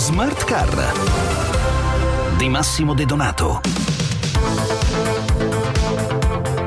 Smart 0.00 0.44
Car 0.44 0.94
di 2.38 2.48
Massimo 2.48 2.94
De 2.94 3.04
Donato. 3.04 3.60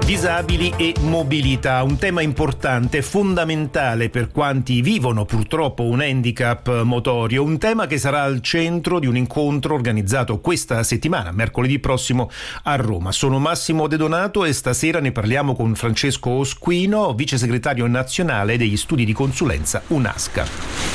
Disabili 0.06 0.72
e 0.78 0.94
mobilità, 1.02 1.82
un 1.82 1.98
tema 1.98 2.22
importante, 2.22 3.02
fondamentale 3.02 4.10
per 4.10 4.30
quanti 4.30 4.84
vivono 4.84 5.26
purtroppo 5.26 5.82
un 5.82 6.02
handicap 6.02 6.84
motorio, 6.84 7.42
un 7.42 7.58
tema 7.58 7.88
che 7.88 7.98
sarà 7.98 8.22
al 8.22 8.40
centro 8.42 9.00
di 9.00 9.08
un 9.08 9.18
incontro 9.18 9.74
organizzato 9.74 10.40
questa 10.40 10.84
settimana, 10.84 11.32
mercoledì 11.32 11.80
prossimo 11.80 12.30
a 12.62 12.76
Roma. 12.76 13.12
Sono 13.12 13.40
Massimo 13.40 13.88
De 13.88 13.98
Donato 13.98 14.46
e 14.46 14.54
stasera 14.54 15.00
ne 15.00 15.12
parliamo 15.12 15.56
con 15.56 15.74
Francesco 15.74 16.30
Osquino, 16.30 17.12
vice 17.16 17.40
segretario 17.40 17.88
nazionale 17.88 18.58
degli 18.58 18.78
studi 18.78 19.06
di 19.06 19.14
consulenza 19.14 19.82
UNASCA. 19.88 20.93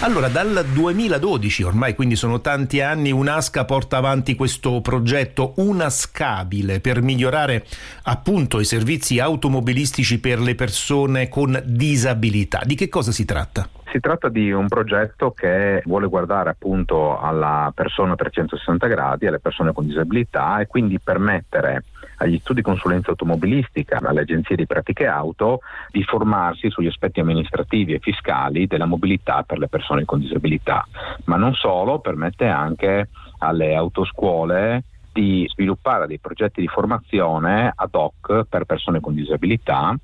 Allora, 0.00 0.28
dal 0.28 0.64
2012, 0.72 1.62
ormai 1.62 1.94
quindi 1.94 2.16
sono 2.16 2.42
tanti 2.42 2.82
anni, 2.82 3.10
UNASCA 3.10 3.64
porta 3.64 3.96
avanti 3.96 4.34
questo 4.34 4.82
progetto 4.82 5.54
Unascabile 5.56 6.80
per 6.80 7.00
migliorare 7.00 7.64
appunto 8.04 8.60
i 8.60 8.64
servizi 8.66 9.18
automobilistici 9.18 10.20
per 10.20 10.38
le 10.38 10.54
persone 10.54 11.28
con 11.28 11.60
disabilità. 11.64 12.60
Di 12.64 12.74
che 12.74 12.90
cosa 12.90 13.10
si 13.10 13.24
tratta? 13.24 13.66
Si 13.90 13.98
tratta 13.98 14.28
di 14.28 14.52
un 14.52 14.68
progetto 14.68 15.30
che 15.30 15.80
vuole 15.86 16.08
guardare 16.08 16.50
appunto 16.50 17.18
alla 17.18 17.72
persona 17.74 18.12
a 18.12 18.16
360 18.16 18.86
gradi, 18.86 19.26
alle 19.26 19.40
persone 19.40 19.72
con 19.72 19.86
disabilità 19.86 20.60
e 20.60 20.66
quindi 20.66 21.00
permettere 21.00 21.84
agli 22.16 22.38
studi 22.38 22.60
di 22.60 22.66
consulenza 22.66 23.10
automobilistica, 23.10 24.00
alle 24.02 24.20
agenzie 24.20 24.56
di 24.56 24.66
pratiche 24.66 25.06
auto, 25.06 25.60
di 25.90 26.02
formarsi 26.02 26.70
sugli 26.70 26.86
aspetti 26.86 27.20
amministrativi 27.20 27.94
e 27.94 27.98
fiscali 27.98 28.66
della 28.66 28.86
mobilità 28.86 29.42
per 29.42 29.58
le 29.58 29.68
persone 29.68 30.04
con 30.04 30.20
disabilità. 30.20 30.86
Ma 31.24 31.36
non 31.36 31.54
solo, 31.54 31.98
permette 31.98 32.46
anche 32.46 33.08
alle 33.38 33.74
autoscuole 33.74 34.84
di 35.12 35.46
sviluppare 35.48 36.06
dei 36.06 36.18
progetti 36.18 36.60
di 36.60 36.68
formazione 36.68 37.72
ad 37.74 37.94
hoc 37.94 38.44
per 38.48 38.64
persone 38.64 39.00
con 39.00 39.14
disabilità 39.14 39.96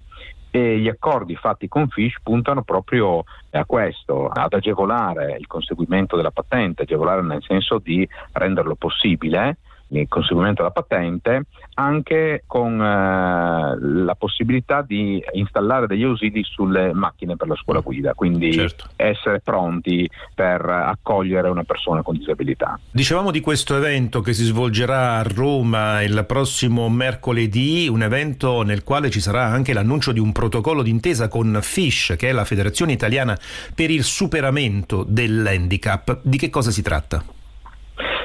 e 0.51 0.79
gli 0.79 0.89
accordi 0.89 1.35
fatti 1.35 1.67
con 1.67 1.89
Fish 1.89 2.17
puntano 2.23 2.63
proprio 2.63 3.25
a 3.51 3.65
questo, 3.65 4.29
ad 4.29 4.53
agevolare 4.53 5.37
il 5.39 5.47
conseguimento 5.47 6.15
della 6.15 6.31
patente, 6.31 6.83
agevolare 6.83 7.23
nel 7.23 7.43
senso 7.43 7.79
di 7.79 8.07
renderlo 8.33 8.75
possibile 8.75 9.57
il 10.01 10.09
conseguimento 10.09 10.63
della 10.63 10.73
patente, 10.73 11.45
anche 11.75 12.45
con 12.47 12.81
eh, 12.81 13.77
la 13.79 14.15
possibilità 14.15 14.83
di 14.83 15.23
installare 15.33 15.87
degli 15.87 16.03
ausili 16.03 16.43
sulle 16.45 16.93
macchine 16.93 17.37
per 17.37 17.49
la 17.49 17.57
scuola 17.57 17.81
guida, 17.81 18.15
quindi 18.15 18.53
certo. 18.53 18.87
essere 18.97 19.41
pronti 19.41 20.09
per 20.35 20.65
accogliere 20.65 21.49
una 21.49 21.65
persona 21.65 22.03
con 22.03 22.17
disabilità. 22.17 22.79
Dicevamo 22.91 23.31
di 23.31 23.41
questo 23.41 23.77
evento 23.77 24.21
che 24.21 24.33
si 24.33 24.45
svolgerà 24.45 25.19
a 25.19 25.23
Roma 25.23 26.03
il 26.03 26.25
prossimo 26.27 26.89
mercoledì, 26.89 27.89
un 27.89 28.03
evento 28.03 28.63
nel 28.63 28.85
quale 28.85 29.11
ci 29.11 29.21
sarà 29.21 29.45
anche 29.45 29.73
l'annuncio 29.73 30.13
di 30.13 30.21
un 30.21 30.33
protocollo 30.33 30.83
d'intesa 30.83 31.29
con 31.29 31.59
FISH, 31.61 32.17
che 32.17 32.29
è 32.29 32.33
la 32.33 32.45
Federazione 32.45 32.93
Italiana 32.93 33.39
per 33.75 33.91
il 33.91 34.05
superamento 34.05 35.05
dell'handicap. 35.07 36.21
Di 36.23 36.39
che 36.39 36.51
cosa 36.51 36.71
si 36.71 36.83
tratta? 36.83 37.23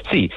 Sì, 0.10 0.30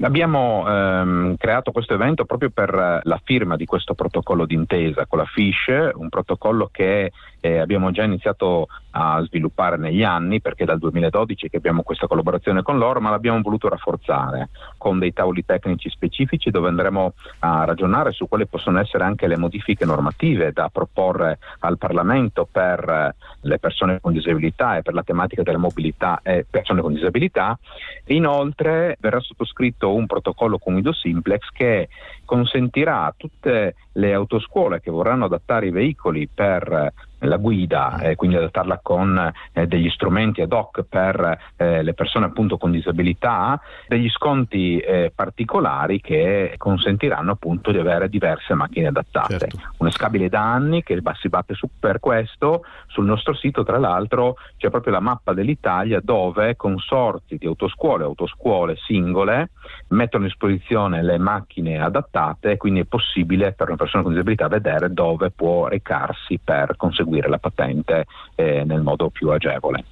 Abbiamo 0.00 0.64
ehm, 0.68 1.36
creato 1.36 1.72
questo 1.72 1.94
evento 1.94 2.26
proprio 2.26 2.50
per 2.50 3.00
la 3.02 3.20
firma 3.24 3.56
di 3.56 3.64
questo 3.64 3.94
protocollo 3.94 4.44
d'intesa 4.44 5.06
con 5.06 5.18
la 5.18 5.24
FISH, 5.24 5.92
un 5.94 6.10
protocollo 6.10 6.68
che 6.70 7.12
eh, 7.40 7.58
abbiamo 7.58 7.90
già 7.92 8.02
iniziato 8.02 8.68
a 8.98 9.22
sviluppare 9.24 9.76
negli 9.76 10.02
anni 10.02 10.40
perché 10.40 10.62
è 10.62 10.66
dal 10.66 10.78
2012 10.78 11.50
che 11.50 11.58
abbiamo 11.58 11.82
questa 11.82 12.06
collaborazione 12.06 12.62
con 12.62 12.78
loro, 12.78 12.98
ma 13.00 13.10
l'abbiamo 13.10 13.42
voluto 13.42 13.68
rafforzare 13.68 14.48
con 14.78 14.98
dei 14.98 15.12
tavoli 15.12 15.44
tecnici 15.44 15.90
specifici 15.90 16.50
dove 16.50 16.68
andremo 16.68 17.12
a 17.40 17.64
ragionare 17.64 18.12
su 18.12 18.26
quali 18.26 18.46
possono 18.46 18.80
essere 18.80 19.04
anche 19.04 19.26
le 19.26 19.36
modifiche 19.36 19.84
normative 19.84 20.50
da 20.52 20.70
proporre 20.72 21.38
al 21.60 21.76
Parlamento 21.76 22.48
per 22.50 23.14
le 23.42 23.58
persone 23.58 24.00
con 24.00 24.14
disabilità 24.14 24.78
e 24.78 24.82
per 24.82 24.94
la 24.94 25.02
tematica 25.02 25.42
della 25.42 25.58
mobilità 25.58 26.20
e 26.22 26.46
persone 26.48 26.80
con 26.80 26.94
disabilità. 26.94 27.58
Inoltre 28.06 28.96
verrà 28.98 29.20
sottoscritto 29.20 29.92
un 29.92 30.06
protocollo 30.06 30.56
con 30.56 30.72
Guido 30.72 30.94
Simplex 30.94 31.50
che 31.52 31.88
consentirà 32.24 33.04
a 33.04 33.14
tutte 33.14 33.74
le 33.92 34.14
autoscuole 34.14 34.80
che 34.80 34.90
vorranno 34.90 35.26
adattare 35.26 35.66
i 35.66 35.70
veicoli 35.70 36.28
per 36.32 36.92
la 37.20 37.36
guida 37.36 37.98
e 38.00 38.14
quindi 38.14 38.36
adattarla 38.36 38.80
con 38.86 39.32
eh, 39.52 39.66
degli 39.66 39.90
strumenti 39.90 40.42
ad 40.42 40.52
hoc 40.52 40.84
per 40.88 41.38
eh, 41.56 41.82
le 41.82 41.92
persone 41.92 42.26
appunto 42.26 42.56
con 42.56 42.70
disabilità, 42.70 43.60
degli 43.88 44.08
sconti 44.08 44.78
eh, 44.78 45.10
particolari 45.12 46.00
che 46.00 46.54
consentiranno 46.56 47.32
appunto 47.32 47.72
di 47.72 47.78
avere 47.78 48.08
diverse 48.08 48.54
macchine 48.54 48.86
adattate. 48.86 49.38
Certo. 49.38 49.58
Una 49.78 49.90
scabile 49.90 50.28
da 50.28 50.40
anni 50.40 50.84
che 50.84 51.02
si 51.20 51.28
batte 51.28 51.54
su 51.54 51.68
per 51.80 51.98
questo, 51.98 52.62
sul 52.86 53.06
nostro 53.06 53.34
sito 53.34 53.64
tra 53.64 53.78
l'altro 53.78 54.36
c'è 54.56 54.70
proprio 54.70 54.92
la 54.92 55.00
mappa 55.00 55.32
dell'Italia 55.32 55.98
dove 56.00 56.54
consorzi 56.54 57.38
di 57.38 57.46
autoscuole, 57.46 58.04
autoscuole 58.04 58.76
singole 58.76 59.50
mettono 59.88 60.24
a 60.24 60.26
disposizione 60.26 61.02
le 61.02 61.18
macchine 61.18 61.80
adattate, 61.80 62.56
quindi 62.56 62.80
è 62.80 62.84
possibile 62.84 63.52
per 63.52 63.68
una 63.68 63.76
persona 63.76 64.02
con 64.02 64.12
disabilità 64.12 64.48
vedere 64.48 64.92
dove 64.92 65.30
può 65.30 65.68
recarsi 65.68 66.38
per 66.42 66.76
conseguire 66.76 67.28
la 67.28 67.38
patente 67.38 68.06
eh, 68.34 68.64
nel 68.64 68.82
modo 68.82 69.10
più 69.10 69.30
agevole. 69.30 69.84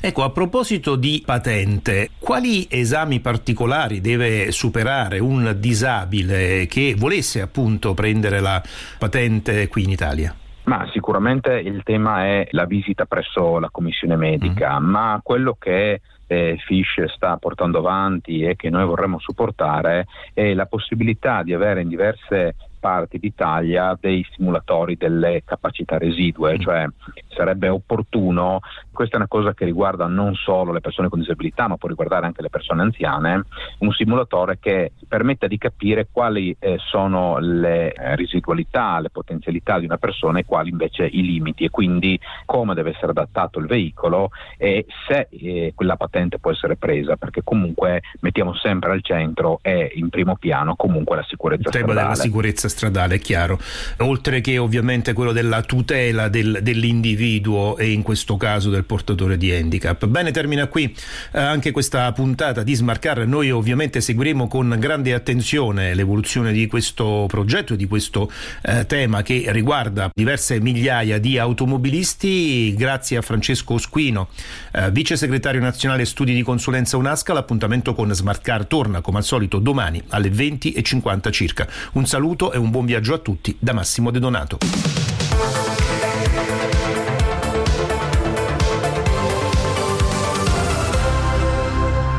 Ecco, 0.00 0.22
a 0.24 0.30
proposito 0.30 0.96
di 0.96 1.22
patente, 1.24 2.10
quali 2.18 2.66
esami 2.68 3.20
particolari 3.20 4.00
deve 4.00 4.50
superare 4.50 5.18
un 5.18 5.54
disabile 5.58 6.66
che 6.66 6.94
volesse 6.96 7.40
appunto 7.40 7.94
prendere 7.94 8.40
la 8.40 8.62
patente 8.98 9.68
qui 9.68 9.84
in 9.84 9.90
Italia? 9.90 10.34
Ma 10.64 10.88
sicuramente 10.92 11.52
il 11.52 11.82
tema 11.82 12.26
è 12.26 12.48
la 12.50 12.64
visita 12.64 13.04
presso 13.04 13.58
la 13.58 13.70
commissione 13.70 14.16
medica, 14.16 14.78
mm. 14.78 14.84
ma 14.84 15.20
quello 15.22 15.56
che 15.58 16.00
eh, 16.30 16.56
Fish 16.64 17.02
sta 17.06 17.36
portando 17.38 17.78
avanti 17.78 18.42
e 18.42 18.54
che 18.54 18.70
noi 18.70 18.84
vorremmo 18.84 19.18
supportare 19.18 20.06
è 20.32 20.54
la 20.54 20.66
possibilità 20.66 21.42
di 21.42 21.52
avere 21.52 21.82
in 21.82 21.88
diverse 21.88 22.54
parti 22.78 23.18
d'Italia 23.18 23.98
dei 24.00 24.24
simulatori 24.30 24.96
delle 24.96 25.42
capacità 25.44 25.98
residue, 25.98 26.56
mm. 26.56 26.60
cioè 26.60 26.86
sarebbe 27.40 27.68
opportuno, 27.68 28.60
questa 28.92 29.14
è 29.14 29.18
una 29.18 29.28
cosa 29.28 29.54
che 29.54 29.64
riguarda 29.64 30.06
non 30.06 30.34
solo 30.34 30.72
le 30.72 30.80
persone 30.80 31.08
con 31.08 31.20
disabilità, 31.20 31.68
ma 31.68 31.78
può 31.78 31.88
riguardare 31.88 32.26
anche 32.26 32.42
le 32.42 32.50
persone 32.50 32.82
anziane, 32.82 33.44
un 33.78 33.92
simulatore 33.92 34.58
che 34.60 34.92
permetta 35.08 35.46
di 35.46 35.56
capire 35.56 36.08
quali 36.12 36.54
eh, 36.58 36.76
sono 36.78 37.38
le 37.38 37.92
eh, 37.92 38.14
residualità, 38.16 39.00
le 39.00 39.08
potenzialità 39.08 39.78
di 39.78 39.86
una 39.86 39.96
persona 39.96 40.40
e 40.40 40.44
quali 40.44 40.68
invece 40.68 41.06
i 41.06 41.22
limiti 41.22 41.64
e 41.64 41.70
quindi 41.70 42.20
come 42.44 42.74
deve 42.74 42.90
essere 42.90 43.12
adattato 43.12 43.58
il 43.58 43.66
veicolo 43.66 44.30
e 44.58 44.84
se 45.08 45.28
eh, 45.30 45.72
quella 45.74 45.96
patente 45.96 46.38
può 46.38 46.50
essere 46.50 46.76
presa, 46.76 47.16
perché 47.16 47.40
comunque 47.42 48.02
mettiamo 48.20 48.54
sempre 48.54 48.92
al 48.92 49.02
centro 49.02 49.60
e 49.62 49.92
in 49.94 50.10
primo 50.10 50.36
piano 50.36 50.76
comunque 50.76 51.16
la 51.16 51.24
sicurezza 51.26 51.70
il 51.70 51.74
tema 51.74 51.94
della 51.94 52.14
sicurezza 52.14 52.68
stradale, 52.68 53.14
è 53.14 53.18
chiaro, 53.18 53.58
oltre 54.00 54.42
che 54.42 54.58
ovviamente 54.58 55.14
quello 55.14 55.32
della 55.32 55.62
tutela 55.62 56.28
del, 56.28 56.58
dell'individuo 56.60 57.28
e 57.78 57.92
in 57.92 58.02
questo 58.02 58.36
caso 58.36 58.70
del 58.70 58.84
portatore 58.84 59.36
di 59.36 59.52
handicap. 59.52 60.06
Bene, 60.06 60.32
termina 60.32 60.66
qui 60.66 60.94
eh, 61.32 61.38
anche 61.38 61.70
questa 61.70 62.10
puntata 62.12 62.62
di 62.62 62.74
Smarcar. 62.74 63.26
Noi 63.26 63.50
ovviamente 63.50 64.00
seguiremo 64.00 64.48
con 64.48 64.74
grande 64.78 65.14
attenzione 65.14 65.94
l'evoluzione 65.94 66.52
di 66.52 66.66
questo 66.66 67.26
progetto 67.28 67.74
e 67.74 67.76
di 67.76 67.86
questo 67.86 68.30
eh, 68.62 68.86
tema 68.86 69.22
che 69.22 69.44
riguarda 69.48 70.10
diverse 70.12 70.60
migliaia 70.60 71.18
di 71.18 71.38
automobilisti. 71.38 72.74
Grazie 72.74 73.18
a 73.18 73.22
Francesco 73.22 73.78
Squino, 73.78 74.28
eh, 74.72 74.90
vice 74.90 75.16
segretario 75.16 75.60
nazionale 75.60 76.04
studi 76.04 76.34
di 76.34 76.42
consulenza 76.42 76.96
UNASCA. 76.96 77.32
L'appuntamento 77.32 77.94
con 77.94 78.12
Smartcar 78.12 78.66
torna 78.66 79.00
come 79.00 79.18
al 79.18 79.24
solito 79.24 79.58
domani 79.58 80.02
alle 80.08 80.30
20.50 80.30 81.30
circa. 81.30 81.68
Un 81.92 82.06
saluto 82.06 82.52
e 82.52 82.58
un 82.58 82.70
buon 82.70 82.86
viaggio 82.86 83.14
a 83.14 83.18
tutti 83.18 83.56
da 83.58 83.72
Massimo 83.72 84.10
De 84.10 84.18
Donato. 84.18 84.79